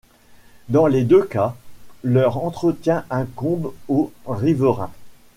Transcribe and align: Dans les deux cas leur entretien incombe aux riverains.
Dans 0.67 0.87
les 0.87 1.03
deux 1.03 1.21
cas 1.23 1.55
leur 2.03 2.37
entretien 2.43 3.05
incombe 3.11 3.71
aux 3.87 4.11
riverains. 4.27 4.89